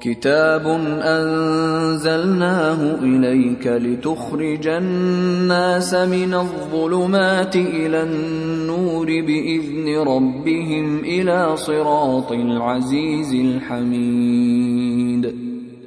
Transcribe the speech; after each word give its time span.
كتاب 0.00 0.66
أنزلناه 1.02 2.94
إليك 3.02 3.66
لتخرج 3.66 4.66
الناس 4.66 5.94
من 5.94 6.34
الظلمات 6.34 7.56
إلى 7.56 8.02
النور 8.02 9.06
بإذن 9.06 10.08
ربهم 10.08 10.98
إلى 10.98 11.56
صراط 11.56 12.32
العزيز 12.32 13.34
الحميد. 13.34 15.34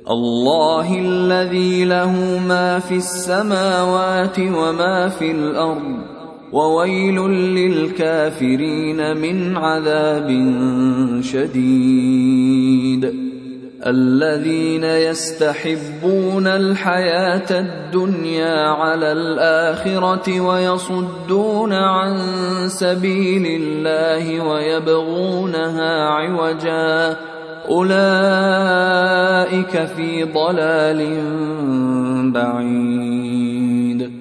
الله 0.10 1.00
الذي 1.00 1.86
له 1.86 2.40
ما 2.48 2.80
في 2.80 2.96
السماوات 2.96 4.40
وما 4.40 5.10
في 5.10 5.32
الأرض 5.32 5.98
وويل 6.52 7.16
للكافرين 7.30 9.18
من 9.18 9.58
عذاب 9.58 10.28
شديد. 11.22 13.32
الذين 13.88 14.84
يستحبون 14.84 16.48
الحياة 16.48 17.60
الدنيا 17.60 18.70
على 18.70 19.12
الآخرة 19.12 20.42
ويصدون 20.42 21.74
عن 21.74 22.18
سبيل 22.68 23.62
الله 23.62 24.48
ويبغونها 24.50 26.06
عوجا. 26.06 27.18
أولئك 27.70 27.96
في 29.86 30.24
ضلال 30.24 31.02
بعيد. 32.32 34.21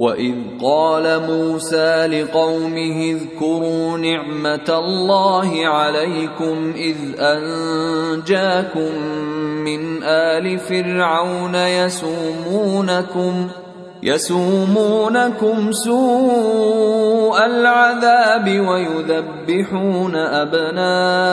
واذ 0.00 0.34
قال 0.62 1.22
موسى 1.28 2.06
لقومه 2.06 3.12
اذكروا 3.12 3.98
نعمه 3.98 4.68
الله 4.68 5.66
عليكم 5.66 6.72
اذ 6.76 6.96
انجاكم 7.20 8.94
من 9.64 10.02
ال 10.02 10.58
فرعون 10.58 11.54
يسومونكم 11.54 13.48
يسومونكم 14.02 15.72
سوء 15.72 17.46
العذاب 17.46 18.60
ويذبحون 18.68 20.16
ابناءكم 20.16 21.24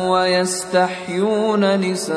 ويستحيون 0.00 1.80
نساءكم 1.80 2.16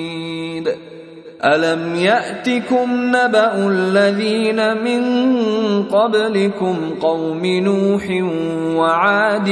ألم 1.45 1.95
يأتكم 1.95 2.87
نبأ 2.91 3.67
الذين 3.67 4.77
من 4.83 5.03
قبلكم 5.83 6.77
قوم 7.01 7.45
نوح 7.45 8.03
وعاد 8.77 9.49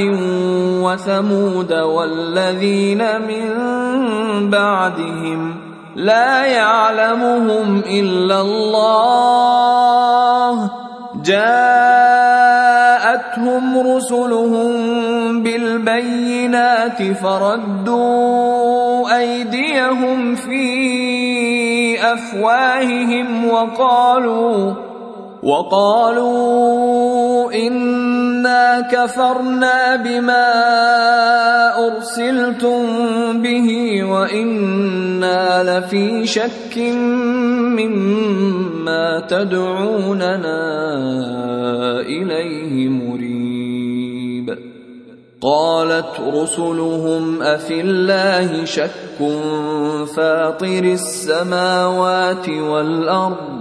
وثمود 0.82 1.72
والذين 1.72 3.02
من 3.20 3.50
بعدهم 4.50 5.56
لا 5.96 6.46
يعلمهم 6.46 7.82
إلا 7.86 8.40
الله 8.40 9.50
جاءتهم 11.24 12.58
رسلهم 13.96 14.72
بالبينات 15.42 17.02
فردوا 17.02 18.70
أيديهم 19.18 20.34
في 20.34 21.09
افواههم 22.00 23.48
وقالوا 23.48 24.74
وقالوا 25.42 27.52
إنا 27.52 28.80
كفرنا 28.80 29.96
بما 29.96 30.46
أرسلتم 31.86 32.82
به 33.42 33.68
وإنا 34.04 35.62
لفي 35.62 36.26
شك 36.26 36.78
مما 37.78 39.20
تدعوننا 39.28 40.60
إليه 42.00 42.88
مريب 42.88 43.19
قالت 45.42 46.20
رسلهم 46.20 47.42
أفي 47.42 47.80
الله 47.80 48.64
شك 48.64 48.90
فاطر 50.16 50.84
السماوات 50.84 52.48
والأرض 52.48 53.60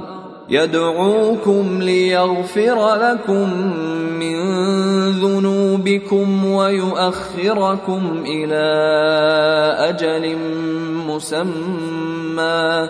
يدعوكم 0.50 1.82
ليغفر 1.82 2.96
لكم 2.96 3.54
من 4.20 4.40
ذنوبكم 5.10 6.46
ويؤخركم 6.46 8.24
إلى 8.28 8.66
أجل 9.90 10.38
مسمى 11.08 12.90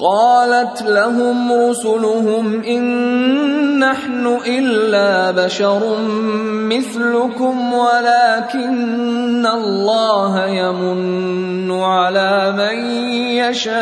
وقالت 0.00 0.82
لهم 0.82 1.52
رسلهم 1.52 2.62
إن 2.62 3.78
نحن 3.78 4.38
إلا 4.46 5.30
بشر 5.30 5.96
مثلكم 6.70 7.72
ولكن 7.74 9.46
الله 9.46 10.46
يمن 10.46 11.70
على 11.72 12.52
من 12.52 12.78
يشاء 13.42 13.78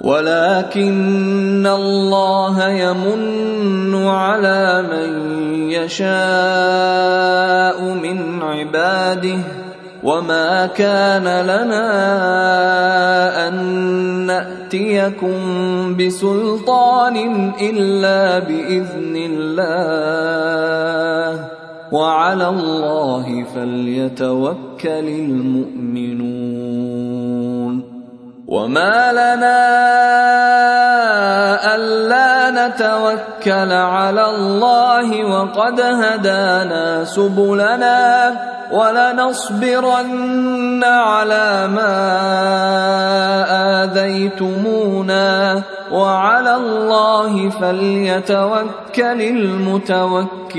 ولكن 0.00 1.66
الله 1.66 2.68
يمن 2.68 3.94
على 4.06 4.82
من 4.82 5.30
يشاء 5.70 6.08
من 7.82 8.42
عباده 8.42 9.57
وما 10.02 10.66
كان 10.66 11.24
لنا 11.24 11.88
ان 13.48 13.54
ناتيكم 14.26 15.36
بسلطان 15.96 17.16
الا 17.60 18.38
باذن 18.38 19.16
الله 19.16 20.38
وعلى 21.92 22.48
الله 22.48 23.44
فليتوكل 23.54 25.08
المؤمنون 25.08 26.58
وما 28.48 29.12
لنا 29.12 30.57
نتوكل 32.68 33.72
على 33.72 34.24
الله 34.30 35.24
وقد 35.24 35.80
هدانا 35.80 37.04
سبلنا 37.04 38.36
ولنصبرن 38.72 40.04
على 40.84 41.68
ما 41.68 41.96
اذيتمونا 43.84 45.62
وعلى 45.92 46.54
الله 46.56 47.50
فليتوكل 47.50 49.20
المتوكلون 49.22 50.58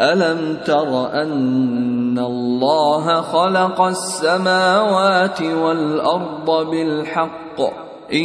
ألم 0.00 0.56
تر 0.66 1.12
أن 1.22 2.18
الله 2.18 3.20
خلق 3.20 3.80
السماوات 3.80 5.42
والأرض 5.42 6.70
بالحق؟ 6.70 7.60
إن 8.12 8.24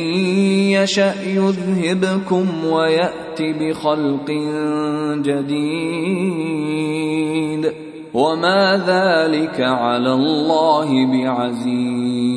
يشأ 0.72 1.14
يذهبكم 1.24 2.66
ويأت 2.66 3.42
بخلق 3.42 4.32
جديد. 5.22 5.98
وما 8.14 8.84
ذلك 8.88 9.62
على 9.62 10.14
الله 10.14 10.88
بعزيز. 11.06 12.37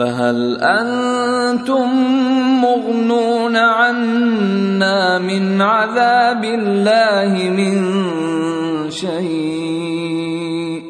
فهل 0.00 0.56
أنتم 0.62 1.88
مغنون 2.64 3.56
عنا 3.56 5.18
من 5.18 5.62
عذاب 5.62 6.44
الله 6.44 7.50
من 7.50 7.76
شيء؟ 8.90 10.82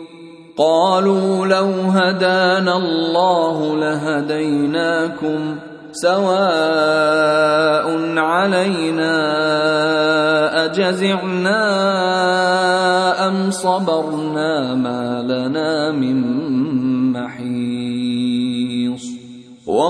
قالوا 0.57 1.47
لو 1.47 1.71
هدانا 1.91 2.77
الله 2.77 3.77
لهديناكم 3.77 5.57
سواء 5.93 7.87
علينا 8.19 9.15
أجزعنا 10.65 11.63
أم 13.29 13.51
صبرنا؟ 13.51 14.30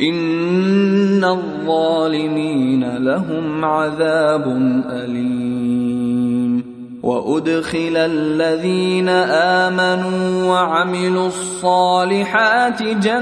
ان 0.00 1.24
الظالمين 1.24 2.96
لهم 2.96 3.64
عذاب 3.64 4.44
اليم 4.90 6.70
وادخل 7.02 7.96
الذين 7.96 9.08
امنوا 9.08 10.44
وعملوا 10.44 11.26
الصالحات 11.26 12.82
جنات 12.82 13.20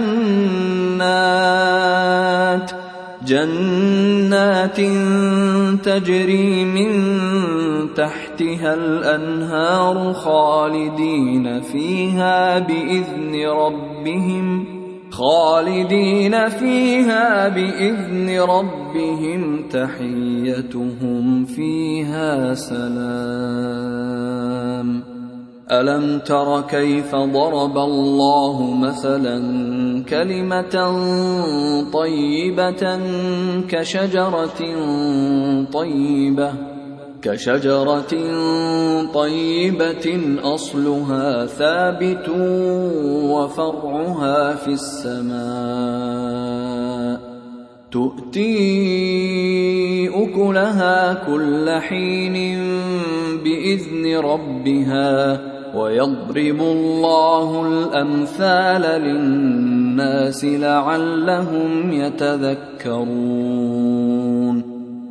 جنات 3.27 4.81
تجري 5.85 6.65
من 6.65 6.93
تحتها 7.95 8.75
الانهار 8.75 10.13
خالدين 10.13 11.61
فيها 11.61 12.59
باذن 12.59 13.47
ربهم 13.49 14.78
خالدين 15.19 16.49
فيها 16.49 17.49
بإذن 17.49 18.41
ربهم 18.41 19.69
تحيتهم 19.69 21.45
فيها 21.45 22.55
سلام. 22.55 23.99
ألم 25.73 26.19
تر 26.19 26.61
كيف 26.61 27.15
ضرب 27.15 27.79
الله 27.79 28.75
مثلا 28.75 29.39
كلمة 30.05 30.75
طيبة 31.93 33.01
كشجرة 33.69 34.61
طيبة؟ 35.73 36.78
كشجرة 37.23 38.15
طيبة 39.15 40.21
أصلها 40.43 41.47
ثابت 41.47 42.29
وفرعها 43.31 44.55
في 44.55 44.69
السماء. 44.69 45.39
تؤتي 47.91 48.49
أكلها 50.09 51.15
كل 51.15 51.71
حين 51.81 52.59
بإذن 53.45 54.17
ربها 54.17 55.41
ويضرب 55.77 56.61
الله 56.61 57.67
الأمثال 57.67 58.83
للناس 59.03 60.45
لعلهم 60.45 61.93
يتذكرون. 61.93 63.39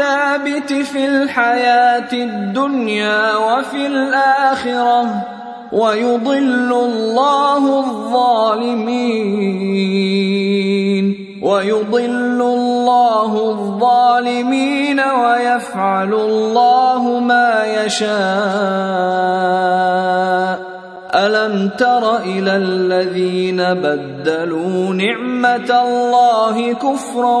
الثابت 0.00 0.72
في 0.72 1.06
الحياة 1.06 2.12
الدنيا 2.12 3.36
وفي 3.36 3.86
الآخرة 3.86 5.26
ويضل 5.72 6.72
الله 6.72 7.78
الظالمين 7.78 9.10
ويضل 11.42 12.42
الله 12.42 13.50
الظالمين 13.50 15.00
ويفعل 15.00 16.14
الله 16.14 17.20
ما 17.20 17.64
يشاء 17.84 18.10
ألم 21.14 21.70
تر 21.78 22.16
إلى 22.16 22.56
الذين 22.56 23.74
بدلوا 23.74 24.94
نعمة 24.94 25.82
الله 25.82 26.72
كفرا 26.72 27.36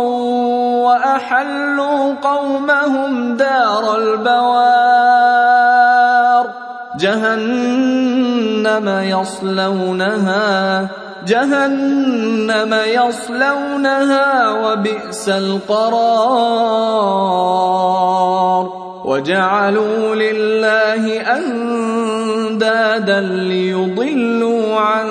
وأحلوا 0.86 2.14
قومهم 2.22 3.36
دار 3.36 3.96
البوار؟ 3.96 5.30
جهنم 6.98 8.88
يصلونها 8.88 10.88
جهنم 11.26 12.76
يصلونها 12.86 14.50
وبئس 14.50 15.28
القرار. 15.28 16.80
وجعلوا 19.04 20.14
لله 20.14 21.20
اندادا 22.62 23.20
ليضلوا 23.20 24.80
عن 24.80 25.08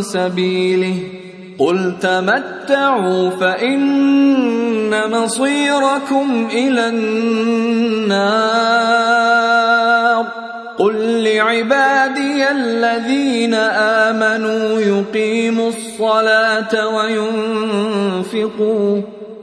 سبيله 0.00 0.94
قل 1.58 1.94
تمتعوا 2.00 3.30
فان 3.30 5.10
مصيركم 5.10 6.48
إلى 6.52 6.88
النار 6.88 8.16
قل 10.78 11.24
لعبادي 11.24 12.50
الذين 12.50 13.54
امنوا 13.54 14.80
يقيموا 14.80 15.68
الصلاه 15.68 16.88
وينفقوا 18.16 19.02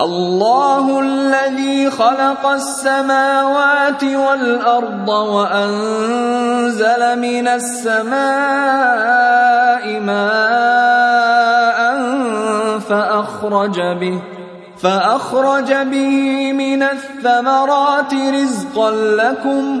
الله 0.00 1.00
الذي 1.00 1.90
خلق 1.90 2.46
السماوات 2.46 4.04
والأرض 4.04 5.08
وأنزل 5.08 7.02
من 7.18 7.48
السماء 7.48 8.14
ماء 10.00 11.80
فأخرج 12.80 13.80
به 14.00 14.22
فأخرج 14.78 15.72
به 15.72 16.52
من 16.52 16.82
الثمرات 16.82 18.14
رزقا 18.14 18.90
لكم 18.90 19.80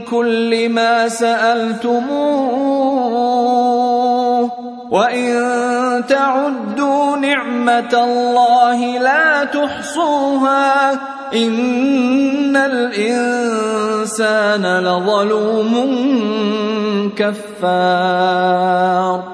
كل 0.00 0.68
ما 0.68 1.08
سألتموه 1.08 2.04
وإن 4.90 5.34
تعدوا 6.08 7.16
نعمة 7.16 8.04
الله 8.04 8.98
لا 8.98 9.44
تحصوها 9.44 10.92
إن 11.34 12.56
الإنسان 12.56 14.66
لظلوم 14.78 15.74
كفار 17.16 19.33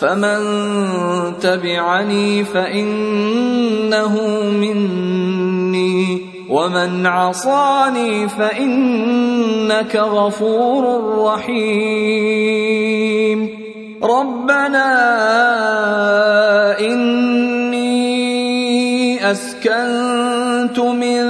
فمن 0.00 0.38
تبعني 1.40 2.44
فإنه 2.44 4.14
مني 4.50 6.20
ومن 6.48 7.06
عصاني 7.06 8.28
فإنك 8.28 9.96
غفور 9.96 10.84
رحيم. 11.24 12.54
ربنا 14.02 14.90
إني 16.80 17.94
أسكنت 19.30 20.33
من 20.78 21.20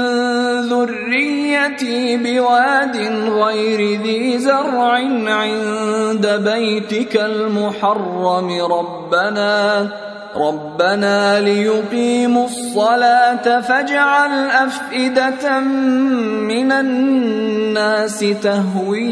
ذريتي 0.60 2.16
بواد 2.16 2.96
غير 3.28 4.00
ذي 4.02 4.38
زرع 4.38 4.92
عند 5.26 6.26
بيتك 6.44 7.16
المحرم. 7.16 8.50
ربنا 8.50 9.88
ربنا 10.36 11.40
ليقيموا 11.40 12.44
الصلاة 12.44 13.60
فاجعل 13.60 14.30
أفئدة 14.50 15.60
من 15.60 16.72
الناس 16.72 18.18
تهوي 18.42 19.06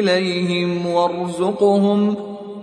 إليهم 0.00 0.86
وارزقهم. 0.86 2.27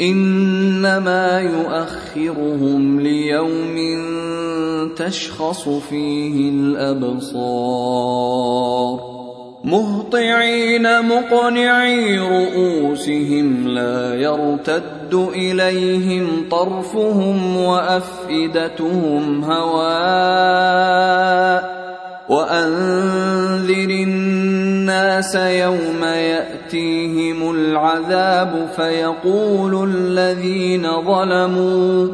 إنما 0.00 1.40
يؤخرهم 1.40 3.00
ليوم 3.00 3.76
تشخص 4.96 5.68
فيه 5.68 6.50
الأبصار. 6.50 7.60
مهطعين 9.64 11.02
مقنعي 11.08 12.18
رؤوسهم 12.18 13.68
لا 13.68 14.14
يرتد 14.14 15.28
إليهم 15.34 16.48
طرفهم 16.50 17.56
وأفئدتهم 17.56 19.44
هواء. 19.44 20.60
وأنذر 22.30 23.90
الناس 23.90 25.34
يوم 25.34 26.04
يأتيهم 26.04 27.50
العذاب 27.50 28.68
فيقول 28.76 29.90
الذين 29.90 30.82
ظلموا 31.02 32.08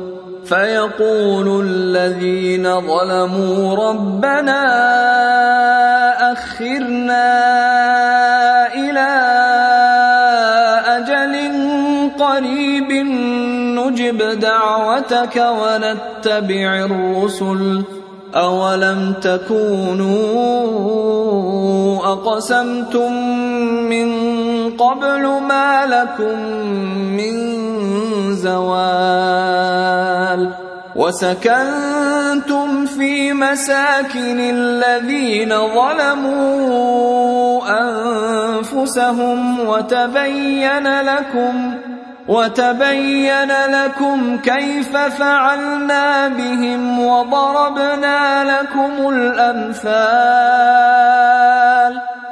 فيقول 0.45 1.67
الذين 1.67 2.81
ظلموا 2.81 3.89
ربنا 3.89 4.63
أخرنا 6.33 7.27
إلى 8.75 9.11
أجل 10.97 11.35
قريب 12.19 12.93
نجب 13.79 14.19
دعوتك 14.41 15.37
ونتبع 15.37 16.85
الرسل. 16.85 17.83
اولم 18.37 19.15
تكونوا 19.23 20.27
اقسمتم 22.13 23.13
من 23.89 24.09
قبل 24.77 25.27
ما 25.49 25.87
لكم 25.87 26.39
من 27.17 27.37
زوال 28.35 29.67
وسكنتم 30.97 32.87
في 32.87 33.33
مساكن 33.33 34.41
الذين 34.41 35.49
ظلموا 35.49 36.83
انفسهم 37.81 39.61
وتبين 39.61 41.01
لكم 41.01 41.75
وتبين 42.29 43.53
لكم 43.69 44.39
كيف 44.39 44.97
فعلنا 44.97 46.29
بهم 46.29 47.07
وضربنا 47.07 48.45
لكم 48.45 49.09
الأمثال 49.09 50.07